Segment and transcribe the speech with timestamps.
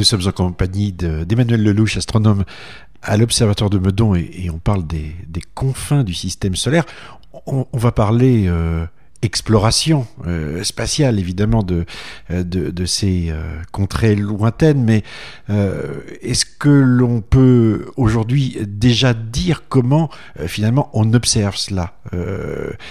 [0.00, 2.44] Nous sommes en compagnie d'Emmanuel Lelouch, astronome
[3.02, 5.14] à l'Observatoire de Meudon, et, on parle des,
[5.54, 6.86] confins du système solaire.
[7.44, 8.86] On, va parler euh,
[9.22, 11.84] exploration euh, spatiale évidemment de,
[12.30, 15.02] euh, de, ces euh, contrées lointaines, mais
[16.22, 20.08] est-ce que l'on peut aujourd'hui déjà dire comment
[20.46, 21.94] finalement on observe cela?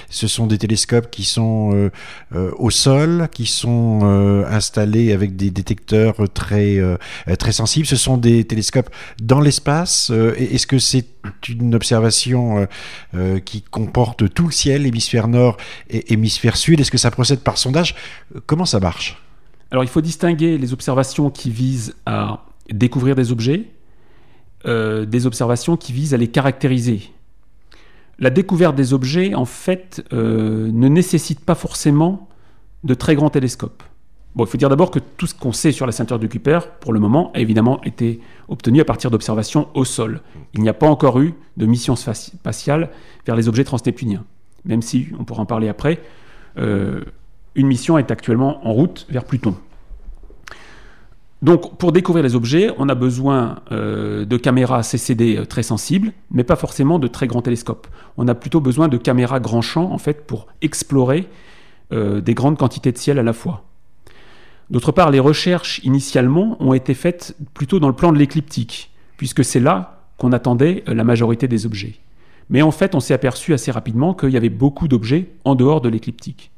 [0.10, 1.90] Ce sont des télescopes qui sont
[2.34, 4.02] au sol, qui sont
[4.46, 6.80] installés avec des détecteurs très,
[7.38, 8.90] très sensibles, ce sont des télescopes
[9.22, 10.12] dans l'espace.
[10.36, 11.08] est-ce que c'est
[11.48, 12.68] une observation
[13.46, 15.56] qui comporte tout le ciel, hémisphère nord
[15.90, 17.96] et sud Est-ce que ça procède par sondage
[18.46, 19.22] Comment ça marche?
[19.72, 23.68] Alors il faut distinguer les observations qui visent à découvrir des objets
[24.66, 27.14] euh, des observations qui visent à les caractériser.
[28.20, 32.28] La découverte des objets, en fait, euh, ne nécessite pas forcément
[32.84, 33.84] de très grands télescopes.
[34.36, 36.60] Bon, il faut dire d'abord que tout ce qu'on sait sur la ceinture de Kuiper,
[36.82, 40.20] pour le moment, a évidemment été obtenu à partir d'observations au sol.
[40.54, 42.90] Il n'y a pas encore eu de mission spatiale
[43.26, 44.26] vers les objets transneptuniens,
[44.66, 46.02] même si, on pourra en parler après,
[46.58, 47.02] euh,
[47.56, 49.56] une mission est actuellement en route vers Pluton.
[51.42, 56.12] Donc, pour découvrir les objets, on a besoin euh, de caméras CCD euh, très sensibles,
[56.32, 57.88] mais pas forcément de très grands télescopes.
[58.18, 61.28] On a plutôt besoin de caméras grand champ, en fait, pour explorer
[61.92, 63.64] des grandes quantités de ciel à la fois.
[64.70, 69.44] D'autre part, les recherches initialement ont été faites plutôt dans le plan de l'écliptique, puisque
[69.44, 71.96] c'est là qu'on attendait la majorité des objets.
[72.50, 75.82] Mais en fait, on s'est aperçu assez rapidement qu'il y avait beaucoup d'objets en dehors
[75.82, 76.52] de l'écliptique.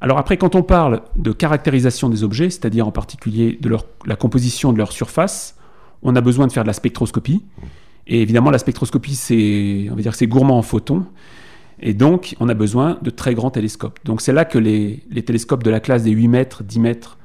[0.00, 4.72] Alors après, quand on parle de caractérisation des objets, c'est-à-dire en particulier de la composition
[4.72, 5.56] de leur surface,
[6.02, 7.42] on a besoin de faire de la spectroscopie.
[8.06, 11.06] Et évidemment, la spectroscopie, c'est, on va dire, c'est gourmand en photons.
[11.80, 14.00] Et donc, on a besoin de très grands télescopes.
[14.04, 17.18] Donc, c'est là que les, télescopes de la classe des 8 mètres, 10 mètres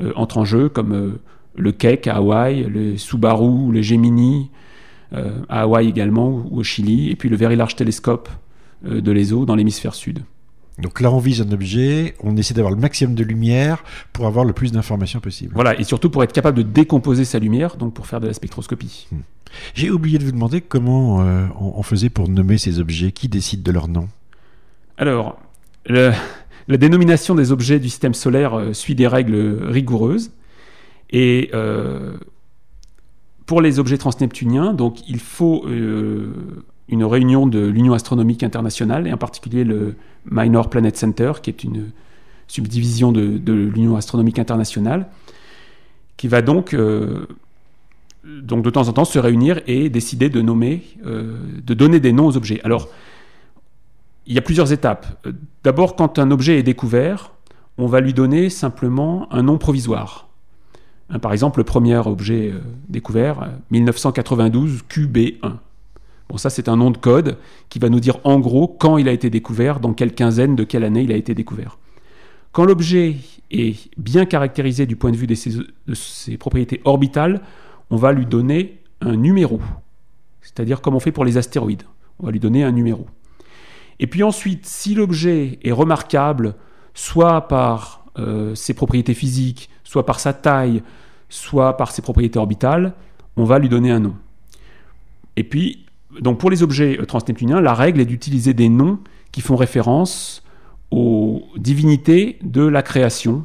[0.00, 1.20] euh, entrent en jeu, comme euh,
[1.56, 4.50] le Keck à Hawaï, le Subaru, le Gemini,
[5.12, 8.28] à Hawaï également, ou au Chili, et puis le Very Large Telescope
[8.84, 10.22] euh, de l'ESO dans l'hémisphère sud.
[10.78, 14.44] Donc là, on vise un objet, on essaie d'avoir le maximum de lumière pour avoir
[14.44, 15.52] le plus d'informations possible.
[15.54, 18.34] Voilà, et surtout pour être capable de décomposer sa lumière, donc pour faire de la
[18.34, 19.08] spectroscopie.
[19.10, 19.20] Hmm.
[19.72, 23.12] J'ai oublié de vous demander comment euh, on, faisait pour nommer ces objets.
[23.12, 24.08] Qui décide de leur nom?
[24.98, 25.38] Alors,
[25.86, 26.12] la
[26.68, 30.32] dénomination des objets du système solaire suit des règles rigoureuses.
[31.10, 31.50] Et
[33.46, 36.32] pour les objets transneptuniens, donc il faut euh,
[36.88, 39.94] une réunion de l'Union astronomique internationale, et en particulier le
[40.28, 41.90] Minor Planet Center, qui est une
[42.48, 45.06] subdivision de, l'Union astronomique internationale,
[46.16, 47.26] qui va donc, euh,
[48.24, 52.12] donc de temps en temps se réunir et décider de nommer, euh, de donner des
[52.12, 52.60] noms aux objets.
[52.64, 52.88] Alors,
[54.26, 55.24] il y a plusieurs étapes.
[55.62, 57.30] D'abord, quand un objet est découvert,
[57.78, 60.25] on va lui donner simplement un nom provisoire.
[61.10, 65.52] Hein, par exemple, le premier objet euh, découvert, 1992 euh, QB1.
[66.28, 69.08] Bon, ça, c'est un nom de code qui va nous dire en gros quand il
[69.08, 71.78] a été découvert, dans quelle quinzaine de quelle année il a été découvert.
[72.50, 73.16] Quand l'objet
[73.50, 77.42] est bien caractérisé du point de vue de ses, propriétés orbitales,
[77.90, 79.60] on va lui donner un numéro.
[80.40, 81.82] C'est-à-dire comme on fait pour les astéroïdes.
[82.18, 83.06] On va lui donner un numéro.
[84.00, 86.54] Et puis ensuite, si l'objet est remarquable,
[86.94, 90.82] soit par euh, ses propriétés physiques, soit par sa taille,
[91.28, 92.92] soit par ses propriétés orbitales,
[93.36, 94.14] on va lui donner un nom.
[95.36, 95.86] Et puis,
[96.20, 98.98] donc pour les objets euh, transneptuniens, la règle est d'utiliser des noms
[99.32, 100.42] qui font référence
[100.90, 103.44] aux divinités de la création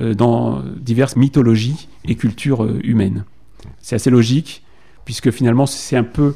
[0.00, 3.24] euh, dans diverses mythologies et cultures euh, humaines.
[3.80, 4.64] C'est assez logique,
[5.04, 6.34] puisque finalement, c'est un peu.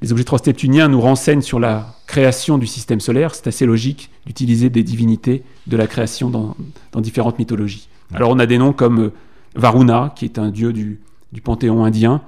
[0.00, 3.34] Les objets transneptuniens nous renseignent sur la création du système solaire.
[3.34, 6.56] C'est assez logique d'utiliser des divinités de la création dans
[7.00, 7.89] différentes mythologies.
[8.14, 9.12] Alors on a des noms comme euh,
[9.54, 11.00] Varuna, qui est un dieu du,
[11.42, 12.22] panthéon indien.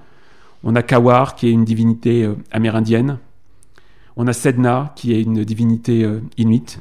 [0.64, 3.19] On a Kawar, qui est une divinité euh, amérindienne.
[4.17, 6.81] On a Sedna, qui est une divinité euh, inuite.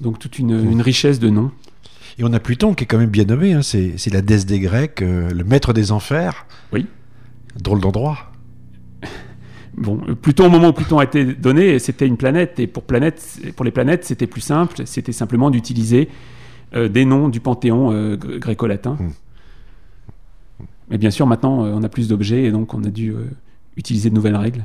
[0.00, 1.50] Donc toute une, richesse de noms.
[2.18, 3.52] Et on a Pluton, qui est quand même bien nommé.
[3.52, 3.62] Hein.
[3.62, 6.46] C'est, la déesse des Grecs, le maître des enfers.
[6.72, 6.86] Oui.
[7.60, 8.18] Drôle d'endroit.
[9.76, 12.58] Bon, Pluton, au moment où Pluton a été donné, c'était une planète.
[12.58, 14.82] Et pour, planète, pour les planètes, c'était plus simple.
[14.86, 16.08] C'était simplement d'utiliser
[16.72, 18.96] des noms du panthéon euh, gréco-latin.
[18.98, 19.12] Hmm.
[20.90, 23.14] Mais bien sûr, maintenant, euh, on a plus d'objets et donc on a dû
[23.76, 24.64] utiliser de nouvelles règles.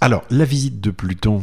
[0.00, 1.42] Alors, la visite de Pluton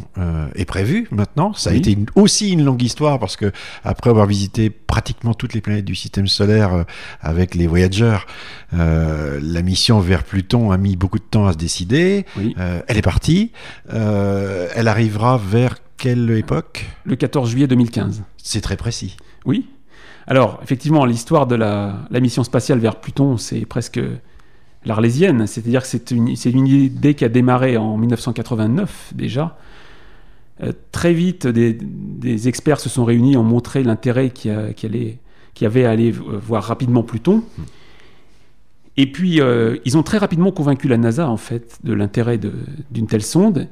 [0.54, 1.52] est prévue maintenant.
[1.52, 3.52] Ça a été aussi une longue histoire parce que
[3.84, 6.86] après avoir visité pratiquement toutes les planètes du système solaire
[7.20, 8.26] avec les voyageurs,
[8.72, 12.24] la mission vers Pluton a mis beaucoup de temps à se décider.
[12.56, 13.52] elle est partie.
[13.90, 16.86] elle arrivera vers quelle époque?
[17.04, 18.22] Le 14 juillet 2015.
[18.36, 19.16] C'est très précis.
[19.46, 19.66] Oui.
[20.26, 24.00] Alors, effectivement, l'histoire de la, mission spatiale vers Pluton, c'est presque
[24.84, 29.56] l'arlésienne, c'est-à-dire que c'est une, idée qui a démarré en 1989 déjà.
[30.62, 35.90] Euh, très vite, des, experts se sont réunis, ont montré l'intérêt qu'il y, avait à
[35.90, 37.44] aller voir rapidement Pluton.
[38.96, 42.38] Et puis, euh, ils ont très rapidement convaincu la NASA, en fait, de l'intérêt
[42.90, 43.68] d'une telle sonde.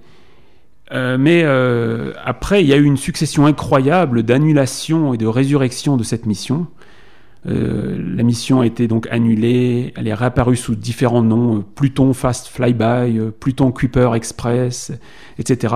[0.93, 5.97] Euh, mais euh, après, il y a eu une succession incroyable d'annulations et de résurrections
[5.97, 6.67] de cette mission.
[7.47, 13.21] la mission a été donc annulée, elle est réapparue sous différents noms, Pluton Fast Flyby,
[13.39, 14.93] Pluton Kuiper Express,
[15.39, 15.75] etc.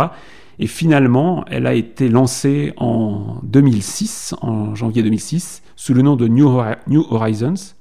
[0.59, 6.27] Et finalement, elle a été lancée en 2006, en janvier 2006, sous le nom de
[6.27, 6.49] New
[7.11, 7.75] Horizons.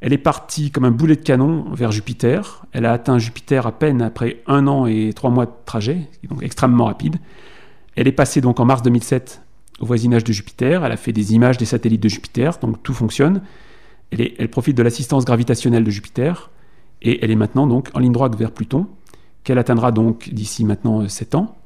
[0.00, 2.66] Elle est partie comme un boulet de canon vers Jupiter.
[2.72, 6.42] Elle a atteint Jupiter à peine après un an et trois mois de trajet, donc
[6.42, 7.16] extrêmement rapide.
[7.96, 9.42] Elle est passée donc en mars 2007
[9.80, 10.84] au voisinage de Jupiter.
[10.84, 13.42] Elle a fait des images des satellites de Jupiter, donc tout fonctionne.
[14.10, 16.50] Elle, profite de l'assistance gravitationnelle de Jupiter
[17.02, 18.86] et elle est maintenant donc en ligne droite vers Pluton,
[19.44, 21.56] qu'elle atteindra donc d'ici maintenant 7 ans.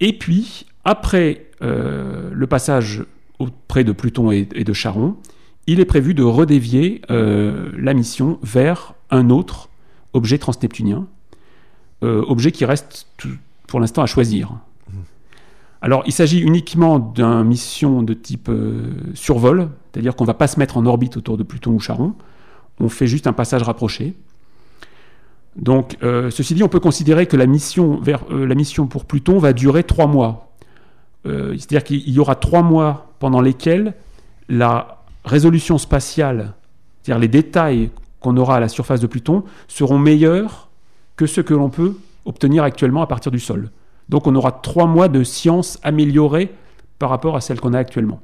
[0.00, 3.04] Et puis, après euh, le passage
[3.38, 5.16] auprès de Pluton et de Charon,
[5.68, 9.68] il est prévu de redévier euh, la mission vers un autre
[10.14, 11.06] objet transneptunien,
[12.02, 13.06] euh, objet qui reste
[13.66, 14.50] pour l'instant à choisir.
[15.82, 20.46] Alors, il s'agit uniquement d'une mission de type euh, survol, c'est-à-dire qu'on ne va pas
[20.46, 22.14] se mettre en orbite autour de Pluton ou Charon,
[22.80, 24.14] on fait juste un passage rapproché.
[25.56, 29.52] Donc, ceci dit, on peut considérer que la mission, vers, la mission pour Pluton va
[29.52, 30.52] durer trois mois.
[31.24, 33.94] c'est-à-dire qu'il y aura trois mois pendant lesquels
[34.48, 34.97] la
[35.28, 36.54] résolution spatiale,
[37.02, 37.90] c'est-à-dire les détails
[38.20, 40.68] qu'on aura à la surface de Pluton, seront meilleurs
[41.16, 43.70] que ce que l'on peut obtenir actuellement à partir du sol.
[44.08, 46.52] Donc on aura trois mois de science améliorée
[46.98, 48.20] par rapport à celle qu'on a actuellement.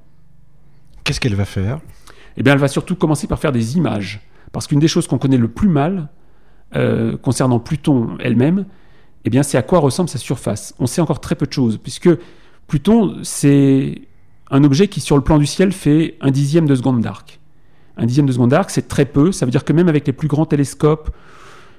[1.05, 1.81] Qu'est-ce qu'elle va faire?
[2.37, 4.21] Eh bien, elle va surtout commencer par faire des images.
[4.53, 6.09] Parce qu'une des choses qu'on connaît le plus mal
[6.75, 8.65] euh, concernant Pluton elle-même,
[9.25, 10.75] eh bien, c'est à quoi ressemble sa surface.
[10.79, 12.11] On sait encore très peu de choses, puisque
[12.67, 14.03] Pluton, c'est
[14.51, 17.41] un objet qui, sur le plan du ciel, fait un dixième de seconde d'arc.
[17.97, 19.33] Un dixième de seconde d'arc, c'est très peu.
[19.33, 21.11] Ça veut dire que même avec les plus grands télescopes,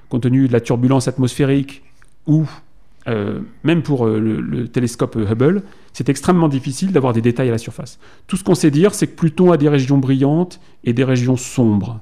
[0.08, 1.82] compte tenu de la turbulence atmosphérique,
[2.26, 2.46] ou
[3.08, 7.58] euh, même pour euh, le, télescope Hubble, c'est extrêmement difficile d'avoir des détails à la
[7.58, 7.98] surface.
[8.26, 11.36] Tout ce qu'on sait dire, c'est que Pluton a des régions brillantes et des régions
[11.36, 12.00] sombres.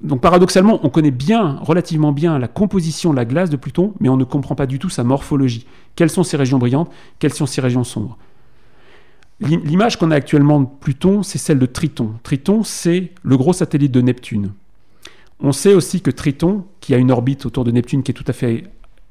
[0.00, 4.08] Donc paradoxalement, on connaît bien, relativement bien, la composition de la glace de Pluton, mais
[4.08, 5.66] on ne comprend pas du tout sa morphologie.
[5.96, 6.90] Quelles sont ces régions brillantes?
[7.18, 8.18] Quelles sont ces régions sombres?
[9.40, 12.12] L'image qu'on a actuellement de Pluton, c'est celle de Triton.
[12.22, 14.52] Triton, c'est le gros satellite de Neptune.
[15.40, 18.24] On sait aussi que Triton, qui a une orbite autour de Neptune qui est tout
[18.28, 18.64] à fait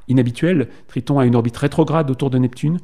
[0.07, 2.79] inhabituelle, Triton a une orbite rétrograde autour de Neptune.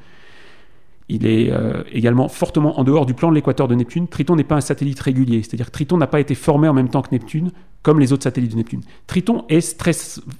[1.08, 4.08] Il est euh, également fortement en dehors du plan de l'équateur de Neptune.
[4.08, 6.90] Triton n'est pas un satellite régulier, c'est-à-dire que Triton n'a pas été formé en même
[6.90, 7.52] temps que Neptune,
[7.82, 8.82] comme les autres satellites de Neptune.
[9.08, 9.94] Triton est très,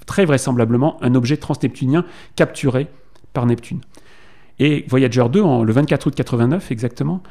[0.06, 2.06] très vraisemblablement un objet transneptunien
[2.36, 2.88] capturé
[3.34, 3.80] par Neptune.
[4.60, 7.24] Et Voyager 2, en, le 24 août 89 exactement,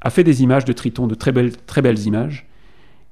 [0.00, 2.46] a fait des images de Triton, de très belles, très belles images,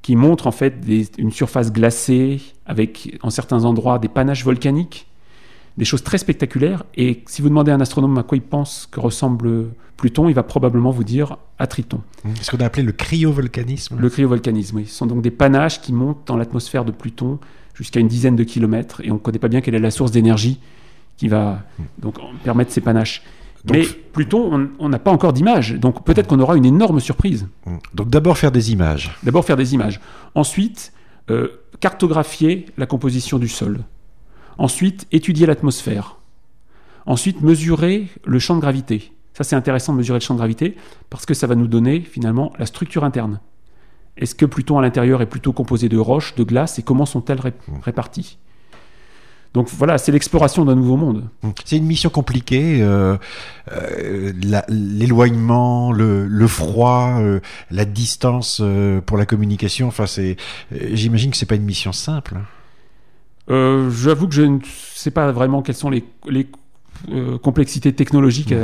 [0.03, 0.75] qui montrent en fait
[1.17, 5.07] une surface glacée, avec en certains endroits des panaches volcaniques,
[5.79, 6.85] des choses très spectaculaires.
[6.97, 10.35] Et si vous demandez à un astronome à quoi il pense que ressemble Pluton, il
[10.35, 12.01] va probablement vous dire à Triton.
[12.43, 13.97] Ce qu'on a appelé le cryovolcanisme.
[13.99, 14.87] Le cryovolcanisme, oui.
[14.87, 17.39] Ce sont donc des panaches qui montent dans l'atmosphère de Pluton
[17.75, 20.11] jusqu'à une dizaine de kilomètres, et on ne connaît pas bien quelle est la source
[20.11, 20.61] d'énergie
[21.17, 21.63] qui va
[21.99, 23.23] donc permettre ces panaches.
[23.71, 27.47] Mais Pluton, on n'a pas encore d'image, donc peut-être qu'on aura une énorme surprise.
[27.67, 27.77] Mm.
[27.95, 29.17] Donc d'abord faire des images.
[29.23, 30.01] D'abord faire des images.
[30.35, 30.93] Ensuite,
[31.31, 31.49] euh,
[31.81, 33.85] cartographier la composition du sol.
[34.59, 36.19] Ensuite, étudier l'atmosphère.
[37.07, 39.13] Ensuite, mesurer le champ de gravité.
[39.35, 40.77] Ça, c'est intéressant de mesurer le champ de gravité
[41.09, 43.41] parce que ça va nous donner finalement la structure interne.
[44.17, 47.39] Est-ce que Pluton à l'intérieur est plutôt composé de roches, de glace et comment sont-elles
[47.39, 47.81] mm.
[47.83, 48.39] réparties?
[49.55, 51.29] Donc voilà, c'est l'exploration d'un nouveau monde.
[51.65, 52.79] C'est une mission compliquée.
[52.81, 53.19] Euh,
[53.71, 54.33] euh,
[54.69, 57.41] L'éloignement, le, froid, euh,
[57.71, 58.63] la distance
[59.05, 59.89] pour la communication.
[59.89, 60.37] Enfin, c'est.
[60.93, 62.37] J'imagine que c'est pas une mission simple.
[63.49, 66.47] J'avoue que je ne sais pas vraiment quels sont les, les
[67.11, 68.55] euh, complexité technologique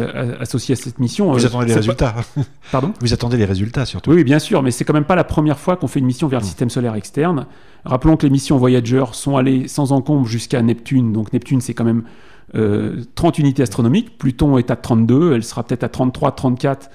[0.40, 1.32] associée à cette mission.
[1.32, 2.14] Vous euh, attendez les résultats.
[2.72, 2.92] Pardon?
[3.00, 4.12] Vous attendez les résultats surtout.
[4.12, 6.28] Oui, bien sûr, mais c'est quand même pas la première fois qu'on fait une mission
[6.28, 6.48] vers le mm.
[6.48, 7.46] système solaire externe.
[7.84, 11.12] Rappelons que les missions Voyager sont allées sans encombre jusqu'à Neptune.
[11.12, 12.04] Donc Neptune, c'est quand même
[12.52, 13.02] 30 euh,
[13.38, 14.18] unités astronomiques.
[14.18, 16.90] Pluton est à 32, elle sera peut-être à 33, 34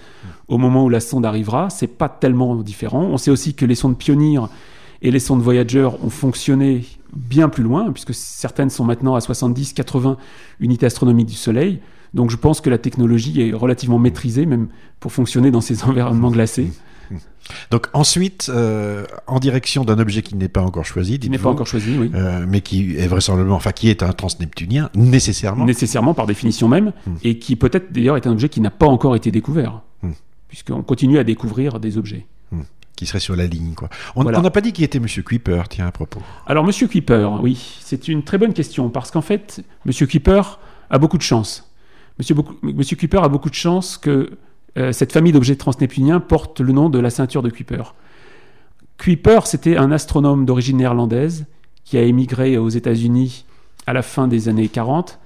[0.48, 1.70] au moment où la sonde arrivera.
[1.70, 3.04] C'est pas tellement différent.
[3.04, 4.48] On sait aussi que les sondes Pioneer
[5.04, 9.74] et les sondes Voyager ont fonctionné bien plus loin, puisque certaines sont maintenant à 70,
[9.74, 10.18] 80
[10.60, 11.80] unités astronomiques du Soleil.
[12.14, 14.68] Donc je pense que la technologie est relativement maîtrisée, même
[15.00, 16.72] pour fonctionner dans ces environnements glacés.
[17.72, 21.50] Donc ensuite, euh, en direction d'un objet qui n'est pas encore choisi, qui n'est pas
[21.50, 26.14] encore choisi, oui, euh, mais qui est vraisemblablement, enfin qui est un transneptunien nécessairement, nécessairement
[26.14, 27.16] par définition même, hmm.
[27.26, 30.12] et qui peut-être d'ailleurs est un objet qui n'a pas encore été découvert, hmm.
[30.48, 32.26] puisqu'on continue à découvrir des objets.
[32.96, 33.90] Qui serait sur la ligne, quoi.
[34.16, 36.22] On n'a pas dit qui était Monsieur Kuiper, tiens à propos.
[36.46, 40.60] Alors Monsieur Kuiper, oui, c'est une très bonne question parce qu'en fait, Monsieur Kuiper
[40.90, 41.72] a beaucoup de chance.
[42.20, 44.38] Monsieur, Monsieur Kuiper a beaucoup de chance que
[44.78, 47.96] euh, cette famille d'objets transneptuniens porte le nom de la ceinture de Kuiper.
[48.98, 51.46] Kuiper, c'était un astronome d'origine néerlandaise
[51.84, 53.46] qui a émigré aux États-Unis
[53.86, 55.20] à la fin des années 40,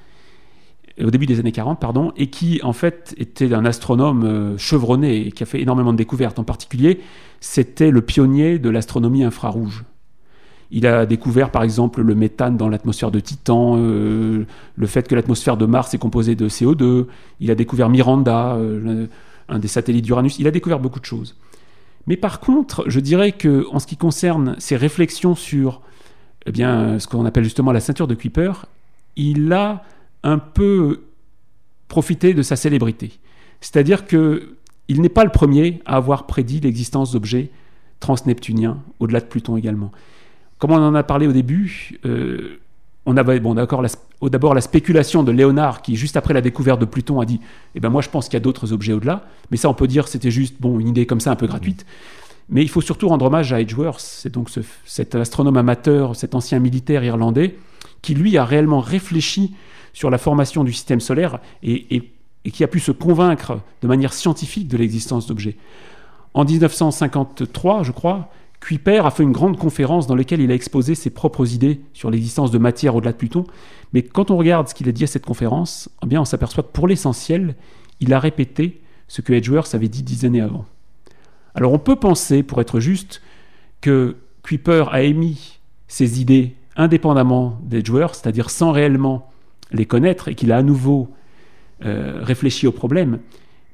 [1.04, 5.28] au début des années 40, pardon, et qui en fait était un astronome euh, chevronné
[5.28, 6.40] et qui a fait énormément de découvertes.
[6.40, 7.02] En particulier,
[7.40, 9.84] c'était le pionnier de l'astronomie infrarouge.
[10.70, 15.16] Il a découvert par exemple le méthane dans l'atmosphère de Titan, euh, le fait que
[15.16, 17.06] l'atmosphère de Mars est composée de CO2.
[17.40, 18.58] Il a découvert Miranda,
[19.48, 20.40] un des satellites d'Uranus.
[20.40, 21.38] Il a découvert beaucoup de choses.
[22.06, 25.82] Mais par contre, je dirais que en ce qui concerne ses réflexions sur
[26.48, 28.66] eh bien, ce qu'on appelle justement la ceinture de Kuiper,
[29.18, 29.84] il a
[30.24, 31.04] un peu
[31.90, 33.20] profité de sa célébrité.
[33.60, 34.57] C'est-à-dire que
[34.88, 37.50] il n'est pas le premier à avoir prédit l'existence d'objets
[38.00, 39.92] transneptuniens, au-delà de Pluton également.
[40.60, 42.60] Comme on en a parlé au début, euh,
[43.06, 43.84] on avait bon d'accord
[44.22, 47.40] d'abord la spéculation de Léonard qui juste après la découverte de Pluton a dit
[47.74, 49.88] eh ben moi je pense qu'il y a d'autres objets au-delà mais ça on peut
[49.88, 51.86] dire c'était juste bon une idée comme ça un peu gratuite.
[52.50, 54.50] Mais il faut surtout rendre hommage à Edgeworth c'est donc
[54.86, 57.56] cet astronome amateur cet ancien militaire irlandais
[58.02, 59.56] qui lui a réellement réfléchi
[59.94, 62.12] sur la formation du système solaire et, et
[62.52, 65.58] qui a pu se convaincre de manière scientifique de l'existence d'objets
[66.34, 70.96] en 1953 je crois Kuiper a fait une grande conférence dans laquelle il a exposé
[70.96, 73.46] ses propres idées sur l'existence de matière au-delà de Pluton.
[73.94, 76.72] Mais quand on regarde ce qu'il a dit à cette conférence, eh on s'aperçoit que
[76.72, 77.56] pour l'essentiel,
[78.00, 80.66] il a répété ce que Edgeworth avait dit dix années avant.
[81.56, 83.22] Alors on peut penser, pour être juste,
[83.82, 89.32] que Kuiper a émis ses idées indépendamment d'Edgeworth, c'est-à-dire sans réellement
[89.72, 91.10] les connaître, et qu'il a à nouveau
[91.86, 93.20] euh, réfléchi au problème.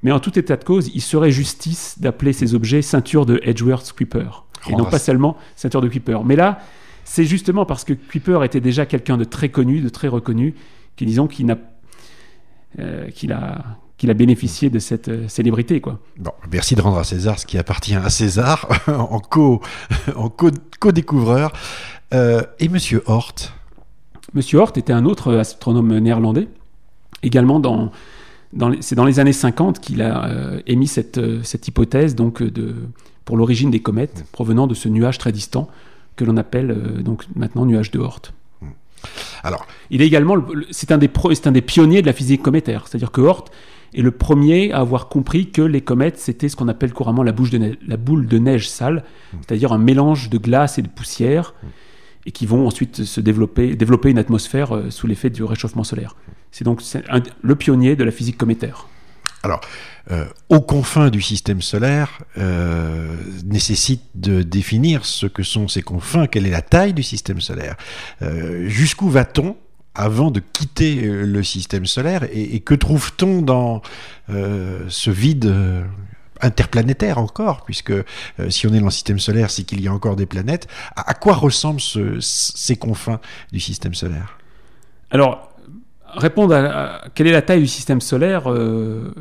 [0.04, 4.44] Mais en tout état de cause, il serait justice d'appeler ces objets ceinture de Edgeworth-Kuiper
[4.70, 6.20] et non pas seulement ceinture de Kuiper.
[6.26, 6.60] Mais là,
[7.04, 10.56] c'est justement parce que Kuiper était déjà quelqu'un de très connu, de très reconnu,
[10.96, 11.58] qui disons qu'il a,
[12.80, 13.64] euh, qu'il a,
[13.98, 16.00] qu'il a bénéficié de cette euh, célébrité, quoi.
[16.18, 19.62] Bon, merci de rendre à César ce qui appartient à César en co,
[20.16, 21.52] en co-découvreur.
[22.14, 23.34] Euh, et Monsieur Hort.
[24.34, 26.48] Monsieur Hort était un autre astronome néerlandais,
[27.24, 27.92] également dans
[28.82, 30.30] c'est dans les années 50 qu'il a
[30.68, 32.76] émis cette, cette hypothèse donc de
[33.26, 35.70] pour l'origine des comètes provenant de ce nuage très distant
[36.16, 38.22] que l'on appelle euh, donc maintenant nuage de Oort.
[38.62, 38.68] Hmm.
[39.44, 40.36] Alors, il est également,
[40.72, 43.46] c'est un des c'est un des pionniers de la physique cométaire, c'est-à-dire que Oort
[43.94, 47.32] est le premier à avoir compris que les comètes c'était ce qu'on appelle couramment la,
[47.32, 49.04] de la, boule de neige sale,
[49.34, 49.38] hmm.
[49.42, 51.54] c'est-à-dire un mélange de glace et de poussière,
[52.26, 56.16] et qui vont ensuite se développer, développer une atmosphère euh, sous l'effet du réchauffement solaire.
[56.54, 56.82] C'est donc
[57.42, 58.88] le pionnier de la physique cométaire.
[59.42, 59.60] Alors,
[60.12, 66.28] euh, aux confins du système solaire euh, nécessite de définir ce que sont ces confins,
[66.28, 67.76] quelle est la taille du système solaire.
[68.22, 69.58] Euh, jusqu'où va-t-on
[69.96, 73.84] avant de quitter le système solaire et, que trouve-t-on dans
[74.28, 75.54] ce vide
[76.42, 77.94] interplanétaire encore, puisque
[78.50, 80.68] si on est dans le système solaire, c'est qu'il y a encore des planètes.
[80.96, 83.20] À, quoi ressemblent ces confins
[83.52, 84.40] du système solaire?
[85.12, 85.53] Alors,
[86.16, 89.14] répondre à, quelle est la taille du système solaire, euh,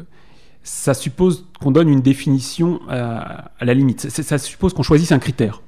[0.62, 4.08] ça suppose qu'on donne une définition à, la limite.
[4.08, 5.62] Ça, suppose qu'on choisisse un critère.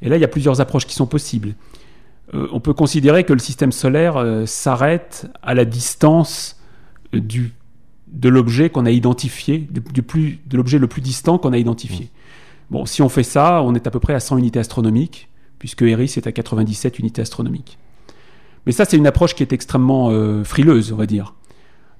[0.00, 1.54] Et là, il y a plusieurs approches qui sont possibles.
[2.34, 6.60] Euh, on peut considérer que le système solaire euh, s'arrête à la distance
[7.12, 7.52] du,
[8.08, 12.08] de l'objet qu'on a identifié, du, plus, de l'objet le plus distant qu'on a identifié.
[12.70, 15.82] Bon, si on fait ça, on est à peu près à 100 unités astronomiques, puisque
[15.82, 17.78] Eris est à 97 unités astronomiques.
[18.66, 21.34] Mais ça, c'est une approche qui est extrêmement euh, frileuse, on va dire.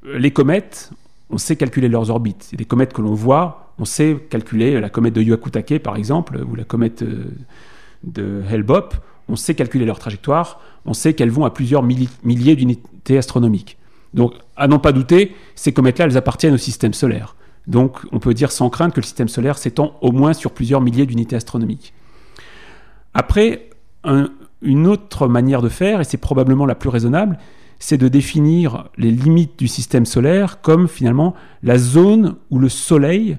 [0.06, 0.90] Euh, les comètes,
[1.30, 2.46] on sait calculer leurs orbites.
[2.50, 6.44] C'est des comètes que l'on voit, on sait calculer la comète de Yuakutake, par exemple,
[6.48, 7.24] ou la comète euh,
[8.04, 8.94] de Hellbop.
[9.28, 13.78] On sait calculer leur trajectoire, on sait qu'elles vont à plusieurs milliers d'unités astronomiques.
[14.14, 17.36] Donc, à n'en pas douter, ces comètes-là, elles appartiennent au système solaire.
[17.66, 20.80] Donc, on peut dire sans crainte que le système solaire s'étend au moins sur plusieurs
[20.80, 21.94] milliers d'unités astronomiques.
[23.14, 23.70] Après,
[24.04, 24.30] un,
[24.62, 27.38] une autre manière de faire, et c'est probablement la plus raisonnable,
[27.78, 33.38] c'est de définir les limites du système solaire comme finalement la zone où le Soleil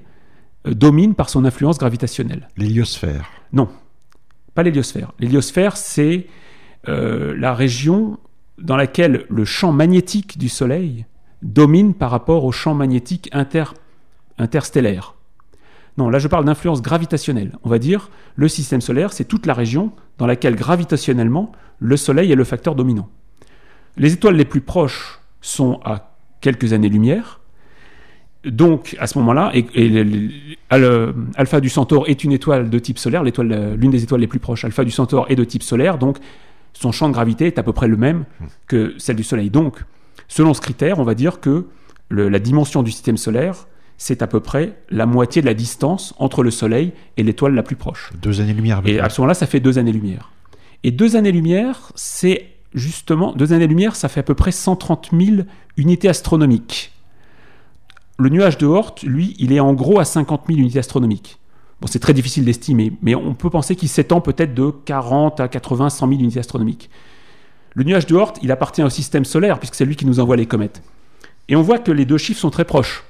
[0.66, 2.48] euh, domine par son influence gravitationnelle.
[2.56, 3.68] L'héliosphère Non,
[4.54, 5.12] pas l'héliosphère.
[5.18, 6.26] L'héliosphère, c'est
[6.88, 8.18] euh, la région
[8.58, 11.06] dans laquelle le champ magnétique du Soleil
[11.42, 13.30] domine par rapport au champ magnétique
[14.38, 15.14] interstellaire.
[15.96, 17.52] Non, là je parle d'influence gravitationnelle.
[17.62, 22.30] On va dire le système solaire, c'est toute la région dans laquelle gravitationnellement le Soleil
[22.32, 23.08] est le facteur dominant.
[23.96, 27.40] Les étoiles les plus proches sont à quelques années-lumière.
[28.44, 29.64] Donc, à ce moment-là, et,
[30.70, 34.38] Alpha du Centaure est une étoile de type solaire, l'étoile, l'une des étoiles les plus
[34.38, 36.18] proches, Alpha du Centaure est de type solaire, donc
[36.74, 38.24] son champ de gravité est à peu près le même
[38.66, 39.48] que celle du Soleil.
[39.48, 39.82] Donc,
[40.28, 41.66] selon ce critère, on va dire que
[42.10, 43.66] la dimension du système solaire,
[43.98, 47.62] c'est à peu près la moitié de la distance entre le Soleil et l'étoile la
[47.62, 48.12] plus proche.
[48.20, 48.82] Deux années-lumière.
[48.84, 50.30] Et à ce moment-là, ça fait deux années-lumière.
[50.82, 55.42] Et deux années-lumière, c'est justement, deux années-lumière, ça fait à peu près 130 000
[55.76, 56.92] unités astronomiques.
[58.18, 61.38] Le nuage de Oort, lui, il est en gros à 50 000 unités astronomiques.
[61.80, 65.48] Bon, c'est très difficile d'estimer, mais on peut penser qu'il s'étend peut-être de 40 à
[65.48, 66.90] 80, 100 000 unités astronomiques.
[67.74, 70.36] Le nuage de Oort, il appartient au système solaire, puisque c'est lui qui nous envoie
[70.36, 70.82] les comètes.
[71.48, 73.04] Et on voit que les deux chiffres sont très proches.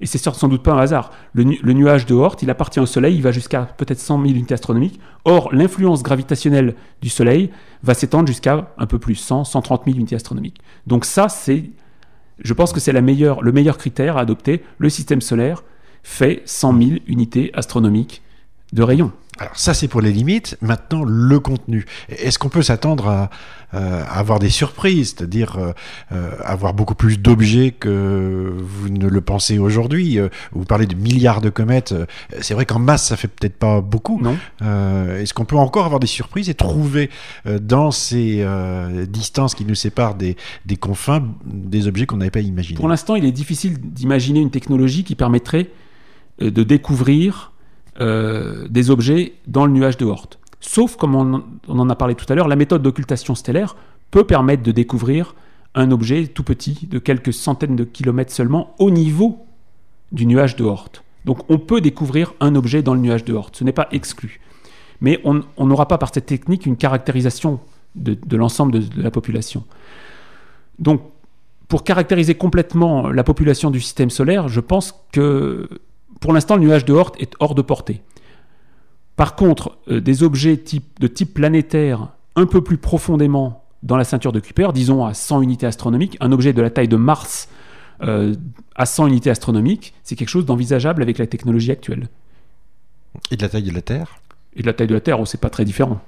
[0.00, 1.12] Et c'est sans doute pas un hasard.
[1.34, 4.54] Le, nuage de Oort, il appartient au Soleil, il va jusqu'à peut-être 100 000 unités
[4.54, 5.00] astronomiques.
[5.24, 7.50] Or, l'influence gravitationnelle du Soleil
[7.82, 10.60] va s'étendre jusqu'à un peu plus, 100, 130 000 unités astronomiques.
[10.86, 11.70] Donc ça, c'est,
[12.40, 14.64] je pense que c'est le meilleur critère à adopter.
[14.78, 15.62] Le système solaire
[16.02, 18.22] fait 100 000 unités astronomiques
[18.72, 19.12] de rayon.
[19.38, 21.86] Alors ça c'est pour les limites, maintenant le contenu.
[22.08, 23.30] Est-ce qu'on peut s'attendre à,
[23.74, 25.72] euh, avoir des surprises, c'est-à-dire euh,
[26.12, 30.20] euh, avoir beaucoup plus d'objets que vous ne le pensez aujourd'hui?
[30.52, 31.94] Vous parlez de milliards de comètes,
[32.40, 34.20] c'est vrai qu'en masse ça fait peut-être pas beaucoup.
[34.22, 34.36] Non.
[35.16, 37.10] Est-ce qu'on peut encore avoir des surprises et trouver
[37.44, 38.46] dans ces
[39.08, 42.78] distances qui nous séparent des, des confins des objets qu'on n'avait pas imaginés?
[42.78, 45.70] Pour l'instant il est difficile d'imaginer une technologie qui permettrait
[46.40, 47.53] de découvrir
[48.00, 50.30] euh, des objets dans le nuage de Oort.
[50.60, 53.76] Sauf, comme on, en a parlé tout à l'heure, la méthode d'occultation stellaire
[54.10, 55.34] peut permettre de découvrir
[55.74, 59.46] un objet tout petit, de quelques centaines de kilomètres seulement, au niveau
[60.12, 60.90] du nuage de Oort.
[61.24, 64.40] Donc on peut découvrir un objet dans le nuage de Oort, ce n'est pas exclu.
[65.00, 67.60] Mais on n'aura pas par cette technique une caractérisation
[67.94, 69.64] de, l'ensemble de, de la population.
[70.78, 71.02] Donc
[71.68, 75.68] pour caractériser complètement la population du système solaire, je pense que
[76.24, 78.00] pour l'instant, le nuage de Oort est hors de portée.
[79.14, 84.32] Par contre, euh, des objets de type planétaire un peu plus profondément dans la ceinture
[84.32, 87.50] de Kuiper, disons à 100 unités astronomiques, un objet de la taille de Mars
[88.02, 88.34] euh,
[88.74, 92.08] à 100 unités astronomiques, c'est quelque chose d'envisageable avec la technologie actuelle.
[93.30, 94.16] Et de la taille de la Terre?
[94.56, 96.00] Et de la taille de la Terre, oh, c'est pas très différent.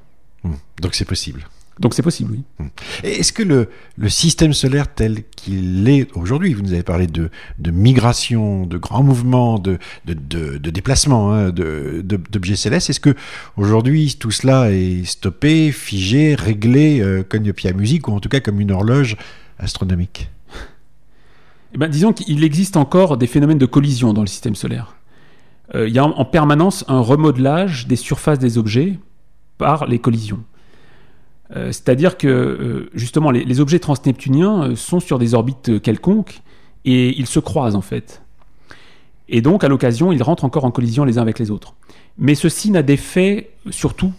[0.45, 0.55] Hmm.
[0.81, 1.47] Donc c'est possible.
[1.79, 2.43] Donc c'est possible, oui.
[2.59, 2.69] Hmm.
[3.03, 7.29] Est-ce que le, le, système solaire tel qu'il est aujourd'hui, vous nous avez parlé de,
[7.59, 10.15] de migration, de grands mouvements, de, de,
[10.57, 13.15] de déplacement hein, d'objets célestes, est-ce que
[13.59, 18.21] aujourd'hui tout cela est stoppé, figé, réglé, euh, comme une pied à musique, ou en
[18.21, 19.17] tout cas comme une horloge
[19.59, 20.31] astronomique?
[21.75, 24.97] Eh ben, Disons qu'il existe encore des phénomènes de collision dans le système solaire.
[25.75, 28.99] Euh, il y a en permanence un remodelage des surfaces des objets
[29.59, 30.43] par les collisions.
[31.55, 36.41] Euh, c'est-à-dire que euh, justement les, objets transneptuniens euh, sont sur des orbites quelconques
[36.85, 38.23] et ils se croisent en fait.
[39.29, 41.75] Et donc à l'occasion ils rentrent encore en collision les uns avec les autres.
[42.19, 44.13] Mais ceci n'a d'effet surtout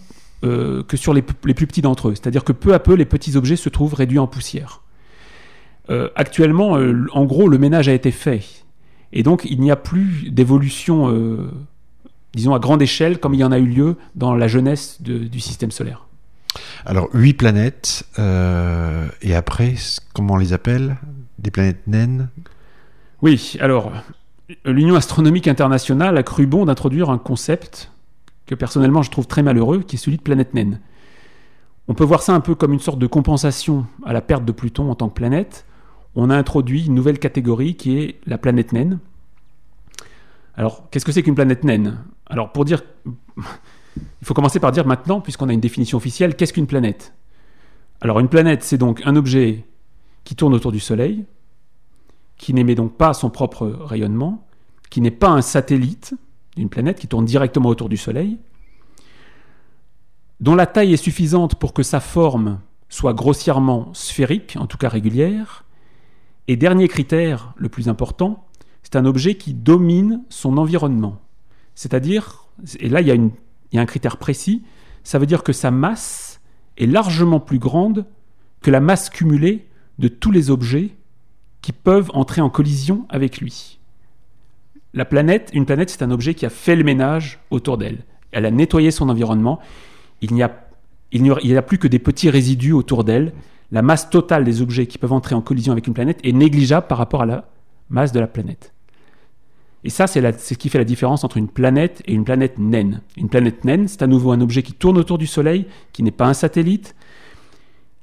[0.43, 2.13] que sur les, plus petits d'entre eux.
[2.13, 4.83] C'est-à-dire que peu à peu les petits objets se trouvent réduits en poussière.
[6.15, 6.77] actuellement,
[7.11, 8.43] en gros, le ménage a été fait.
[9.13, 11.11] Et donc il n'y a plus d'évolution,
[12.35, 15.39] disons à grande échelle, comme il y en a eu lieu dans la jeunesse du
[15.39, 16.06] système solaire.
[16.89, 19.75] Alors, huit planètes, euh, et après,
[20.13, 20.95] comment on les appelle?
[21.37, 22.29] Des planètes naines?
[23.21, 23.91] Oui, alors,
[24.63, 27.91] l'Union astronomique internationale a cru bon d'introduire un concept
[28.45, 30.79] que personnellement je trouve très malheureux, qui est celui de planète naine.
[31.89, 34.53] On peut voir ça un peu comme une sorte de compensation à la perte de
[34.53, 35.65] Pluton en tant que planète.
[36.15, 38.99] On a introduit une nouvelle catégorie qui est la planète naine.
[40.55, 41.97] Alors, qu'est-ce que c'est qu'une planète naine?
[42.27, 42.81] Alors, pour dire
[44.21, 47.13] il faut commencer par dire maintenant, puisqu'on a une définition officielle, qu'est-ce qu'une planète?
[48.01, 49.65] Alors une planète, c'est donc un objet
[50.23, 51.25] qui tourne autour du Soleil,
[52.37, 54.45] qui n'émet donc pas son propre rayonnement,
[54.89, 56.15] qui n'est pas un satellite
[56.55, 58.37] d'une planète qui tourne directement autour du Soleil,
[60.39, 64.89] dont la taille est suffisante pour que sa forme soit grossièrement sphérique, en tout cas
[64.89, 65.65] régulière,
[66.47, 68.45] et dernier critère, le plus important,
[68.83, 71.19] c'est un objet qui domine son environnement.
[71.75, 72.45] C'est-à-dire,
[72.79, 73.31] et là il y a une
[73.71, 74.63] il y a un critère précis,
[75.03, 76.41] ça veut dire que sa masse
[76.77, 78.05] est largement plus grande
[78.61, 79.67] que la masse cumulée
[79.99, 80.91] de tous les objets
[81.61, 83.79] qui peuvent entrer en collision avec lui.
[84.93, 87.99] La planète, une planète, c'est un objet qui a fait le ménage autour d'elle.
[88.31, 89.59] Elle a nettoyé son environnement.
[90.21, 90.69] Il n'y a,
[91.11, 93.33] il a plus que des petits résidus autour d'elle.
[93.71, 96.87] La masse totale des objets qui peuvent entrer en collision avec une planète est négligeable
[96.87, 97.49] par rapport à la
[97.89, 98.73] masse de la planète.
[99.83, 103.01] Et ça, c'est ce qui fait la différence entre une planète et une planète naine.
[103.15, 106.11] Une planète naine, c'est à nouveau un objet qui tourne autour du Soleil, qui n'est
[106.11, 106.95] pas un satellite,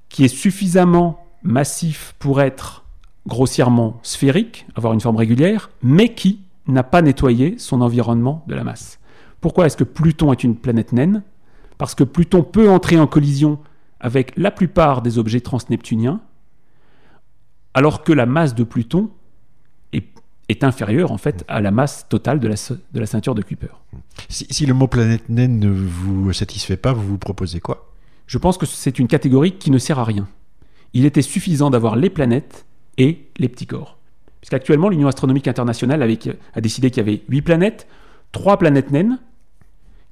[0.08, 2.84] qui est suffisamment massif pour être
[3.26, 8.64] grossièrement sphérique, avoir une forme régulière, mais qui n'a pas nettoyé son environnement de la
[8.64, 8.98] masse.
[9.40, 11.22] Pourquoi est-ce que Pluton est une planète naine?
[11.76, 13.58] Parce que Pluton peut entrer en collision
[14.00, 16.20] avec la plupart des objets transneptuniens,
[17.74, 19.10] alors que la masse de Pluton
[20.48, 22.54] est, inférieure en fait à la masse totale de la,
[22.92, 23.80] de la ceinture de Kuiper.
[24.28, 27.92] Si, le mot planète naine ne vous satisfait pas, vous vous proposez quoi?
[28.26, 30.26] Je pense que c'est une catégorie qui ne sert à rien.
[30.92, 32.64] Il était suffisant d'avoir les planètes
[32.96, 33.98] et les petits corps.
[34.40, 37.86] Puisqu'actuellement, l'Union astronomique internationale a décidé qu'il y avait huit planètes,
[38.32, 39.18] trois planètes naines,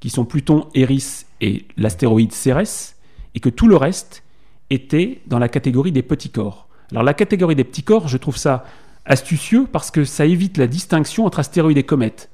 [0.01, 2.97] qui sont Pluton, Eris et l'astéroïde Cérès,
[3.35, 4.25] et que tout le reste
[4.71, 6.69] était dans la catégorie des petits corps.
[6.91, 8.65] Alors la catégorie des petits corps, je trouve ça
[9.05, 12.31] astucieux parce que ça évite la distinction entre astéroïdes et comètes.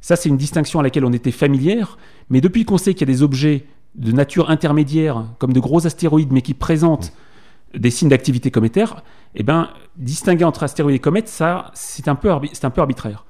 [0.00, 3.10] Ça, c'est une distinction à laquelle on était familière, mais depuis qu'on sait qu'il y
[3.10, 3.64] a des objets
[3.94, 7.12] de nature intermédiaire, comme de gros astéroïdes, mais qui présentent
[7.74, 9.02] des signes d'activité cométaire,
[9.34, 13.24] eh ben, distinguer entre astéroïdes et comètes, ça, c'est un, peu un peu arbitraire.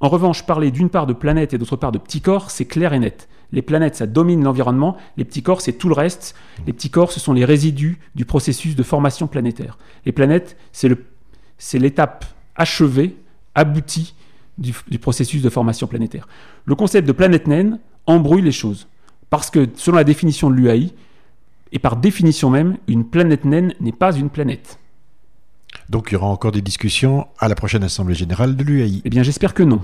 [0.00, 2.92] En revanche, parler d'une part de planètes et d'autre part de petits corps, c'est clair
[2.92, 3.28] et net.
[3.52, 6.34] Les planètes, ça domine l'environnement, les petits corps, c'est tout le reste.
[6.66, 9.76] Les petits corps, ce sont les résidus du processus de formation planétaire.
[10.06, 10.56] Les planètes,
[11.60, 12.24] c'est l'étape
[12.56, 13.16] achevée,
[13.54, 14.14] aboutie
[14.58, 16.26] du, du, processus de formation planétaire.
[16.64, 18.88] Le concept de planète naine embrouille les choses.
[19.28, 20.92] Parce que, selon la définition de l'UAI,
[21.72, 24.78] et par définition même, une planète naine n'est pas une planète.
[25.88, 29.02] Donc il y aura encore des discussions à la prochaine Assemblée générale de l'UAI.
[29.04, 29.80] Eh bien j'espère que non.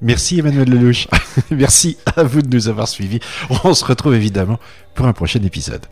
[0.00, 1.08] Merci Emmanuel Lelouch.
[1.50, 3.20] Merci à vous de nous avoir suivis.
[3.64, 4.58] On se retrouve évidemment
[4.94, 5.84] pour un prochain épisode.